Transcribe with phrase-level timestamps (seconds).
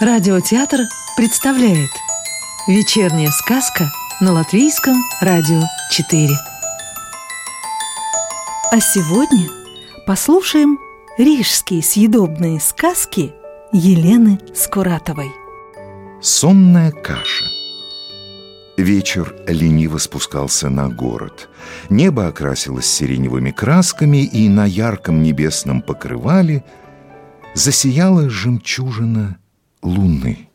[0.00, 0.82] Радиотеатр
[1.16, 1.90] представляет
[2.68, 3.90] Вечерняя сказка
[4.20, 5.60] на Латвийском радио
[5.90, 6.28] 4
[8.70, 9.48] А сегодня
[10.06, 10.78] послушаем
[11.18, 13.34] рижские съедобные сказки
[13.72, 15.32] Елены Скуратовой.
[16.22, 17.46] Сонная каша.
[18.76, 21.48] Вечер лениво спускался на город.
[21.90, 26.62] Небо окрасилось сиреневыми красками, и на ярком небесном покрывале
[27.54, 29.38] засияла жемчужина
[29.82, 30.48] луны.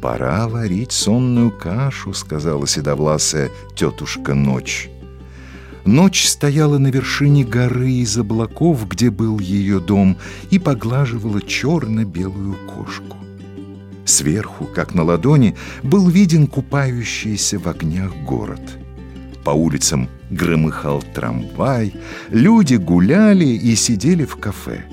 [0.00, 4.90] «Пора варить сонную кашу»,— сказала седовласая тетушка Ночь.
[5.84, 10.16] Ночь стояла на вершине горы из облаков, где был ее дом,
[10.50, 13.16] и поглаживала черно-белую кошку.
[14.04, 18.60] Сверху, как на ладони, был виден купающийся в огнях город.
[19.44, 21.94] По улицам громыхал трамвай,
[22.28, 24.84] люди гуляли и сидели в кафе.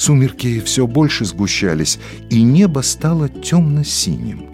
[0.00, 1.98] Сумерки все больше сгущались,
[2.30, 4.46] и небо стало темно-синим.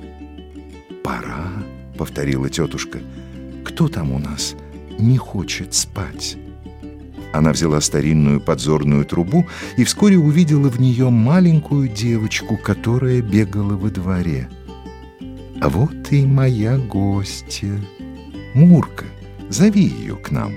[1.05, 1.53] «Пора»,—
[1.97, 2.99] повторила тетушка,—
[3.65, 4.57] «кто там у нас
[4.99, 6.37] не хочет спать?»
[7.33, 13.89] Она взяла старинную подзорную трубу и вскоре увидела в нее маленькую девочку, которая бегала во
[13.89, 14.49] дворе.
[15.61, 17.81] «А вот и моя гостья.
[18.53, 19.05] Мурка,
[19.49, 20.55] зови ее к нам».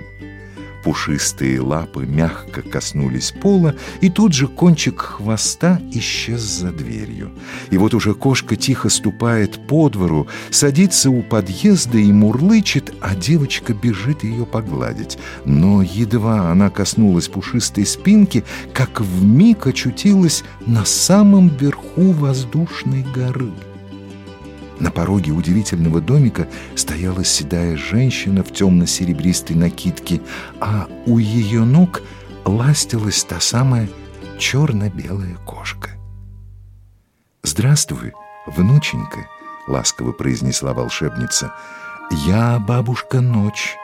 [0.83, 7.31] Пушистые лапы мягко коснулись пола, и тут же кончик хвоста исчез за дверью.
[7.69, 13.73] И вот уже кошка тихо ступает по двору, садится у подъезда и мурлычет, а девочка
[13.73, 15.17] бежит ее погладить.
[15.43, 23.51] Но едва она коснулась пушистой спинки, как вмиг очутилась на самом верху воздушной горы.
[24.79, 30.21] На пороге удивительного домика стояла седая женщина в темно-серебристой накидке,
[30.61, 32.01] а у ее ног
[32.45, 33.89] ластилась та самая
[34.37, 35.91] черно-белая кошка.
[37.43, 38.13] «Здравствуй,
[38.47, 39.27] внученька»,—
[39.67, 41.53] ласково произнесла волшебница.
[42.25, 43.75] «Я бабушка Ночь,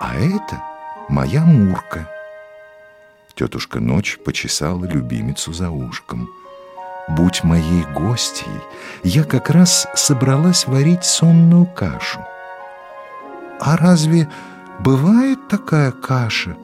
[0.00, 0.62] а это
[1.08, 2.08] моя Мурка».
[3.34, 6.28] Тетушка Ночь почесала любимицу за ушком—
[7.08, 8.60] Будь моей гостьей,
[9.02, 12.20] я как раз собралась варить сонную кашу.
[13.60, 14.28] А разве
[14.78, 16.56] бывает такая каша?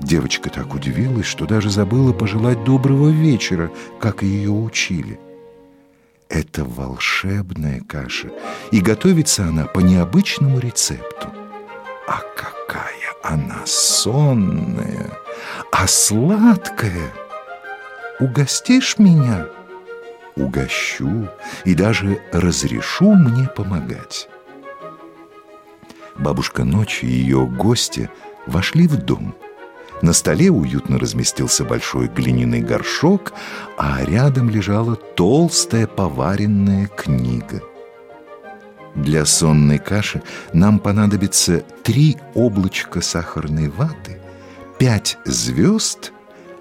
[0.00, 5.20] Девочка так удивилась, что даже забыла пожелать доброго вечера, как ее учили.
[6.28, 8.30] Это волшебная каша,
[8.70, 11.28] и готовится она по необычному рецепту.
[12.06, 15.10] А какая она сонная,
[15.72, 17.12] а сладкая!
[18.20, 19.46] Угостишь меня?»
[20.40, 21.28] Угощу
[21.64, 24.28] и даже разрешу мне помогать.
[26.18, 28.10] Бабушка ночи и ее гости
[28.46, 29.34] вошли в дом.
[30.02, 33.32] На столе уютно разместился большой глиняный горшок,
[33.76, 37.62] а рядом лежала толстая поваренная книга.
[38.94, 44.18] Для сонной каши нам понадобится три облачка сахарной ваты,
[44.78, 46.12] пять звезд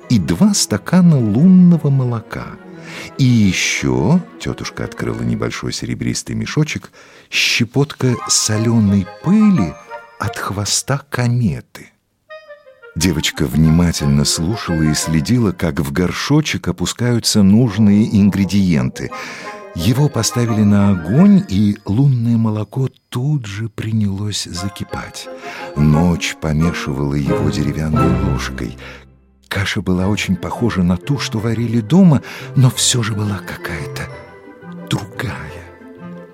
[0.10, 2.46] и два стакана лунного молока–
[3.18, 6.92] и еще тетушка открыла небольшой серебристый мешочек,
[7.30, 9.74] щепотка соленой пыли
[10.20, 11.90] от хвоста кометы.
[12.96, 19.12] Девочка внимательно слушала и следила, как в горшочек опускаются нужные ингредиенты.
[19.76, 25.30] Его поставили на огонь, и лунное молоко тут же принялось закипать.
[25.78, 28.78] Ночь помешивала его деревянной ложкой.
[29.50, 32.22] Каша была очень похожа на ту, что варили дома,
[32.56, 34.08] но все же была какая-то
[34.88, 35.66] другая,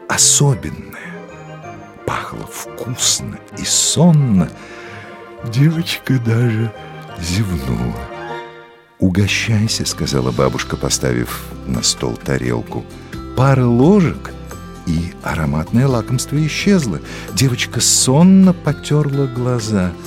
[0.10, 1.16] особенная.
[2.06, 4.50] Пахло вкусно и сонно.
[5.46, 6.74] Девочка даже
[7.20, 7.96] зевнула.
[9.00, 12.84] «Угощайся»,— сказала бабушка, поставив на стол тарелку.
[13.38, 14.32] «Пара ложек,
[14.88, 17.00] и ароматное лакомство исчезло.
[17.34, 19.92] Девочка сонно потерла глаза—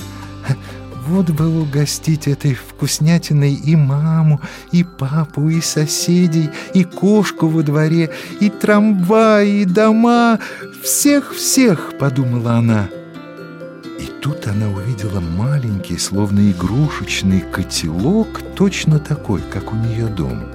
[1.09, 4.39] вот бы угостить этой вкуснятиной и маму,
[4.71, 10.39] и папу, и соседей, и кошку во дворе, и трамвай, и дома.
[10.83, 12.89] Всех-всех, подумала она.
[13.99, 20.45] И тут она увидела маленький, словно игрушечный котелок, точно такой, как у нее дома.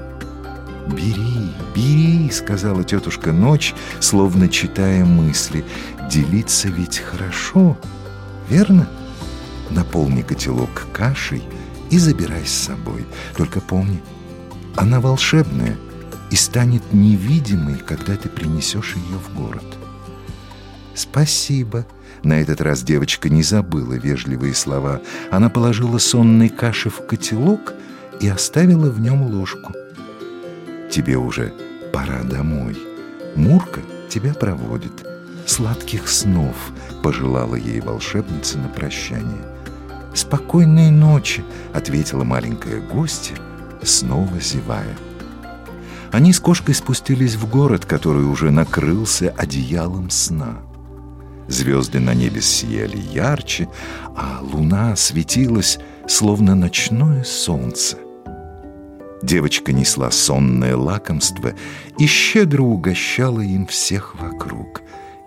[0.86, 5.64] «Бери, бери»,— сказала тетушка Ночь, словно читая мысли.
[6.10, 7.76] «Делиться ведь хорошо,
[8.48, 8.86] верно?»
[9.74, 11.42] Наполни котелок кашей
[11.90, 13.04] и забирай с собой.
[13.36, 14.02] Только помни,
[14.76, 15.76] она волшебная
[16.30, 19.64] и станет невидимой, когда ты принесешь ее в город.
[20.94, 21.86] Спасибо.
[22.22, 25.02] На этот раз девочка не забыла вежливые слова.
[25.30, 27.74] Она положила сонной каши в котелок
[28.20, 29.72] и оставила в нем ложку.
[30.90, 31.52] Тебе уже
[31.92, 32.76] пора домой.
[33.36, 35.06] Мурка тебя проводит.
[35.46, 36.56] Сладких снов
[37.02, 39.53] пожелала ей волшебница на прощание.
[40.14, 41.44] «Спокойной ночи»,—
[41.74, 43.36] ответила маленькая гостья,
[43.82, 44.96] снова зевая.
[46.12, 50.58] Они с кошкой спустились в город, который уже накрылся одеялом сна.
[51.48, 53.68] Звезды на небе сияли ярче,
[54.16, 57.98] а луна светилась, словно ночное солнце.
[59.22, 61.54] Девочка несла сонное лакомство
[61.98, 64.82] и щедро угощала им всех вокруг.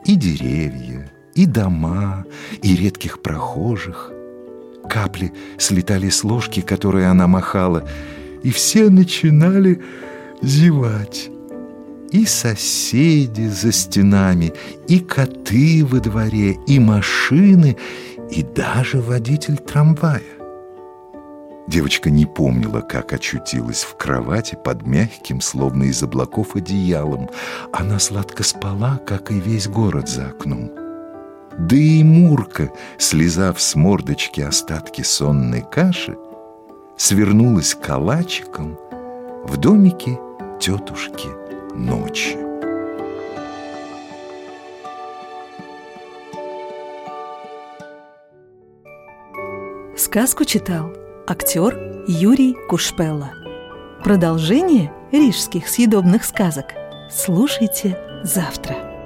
[0.06, 2.24] И деревья, и дома,
[2.62, 4.12] и редких прохожих.
[4.90, 7.88] Капли слетали с ложки, которой она махала,
[8.44, 9.82] и все начинали
[10.42, 11.30] зевать.
[12.12, 14.54] И соседи за стенами,
[14.88, 17.76] и коты во дворе, и машины,
[18.32, 20.22] и даже водитель трамвая.
[21.68, 27.30] Девочка не помнила, как очутилась в кровати под мягким, словно из облаков, одеялом.
[27.74, 30.87] Она сладко спала, как и весь город за окном.
[31.58, 36.16] Да и Мурка, слезав с мордочки остатки сонной каши,
[36.98, 38.78] свернулась калачиком
[39.44, 40.20] в домике
[40.60, 41.28] тетушки
[41.74, 42.38] ночи.
[49.98, 50.94] Сказку читал
[51.26, 53.32] актер Юрий Кушпелла.
[54.04, 56.68] Продолжение рижских съедобных сказок
[57.10, 58.97] слушайте завтра.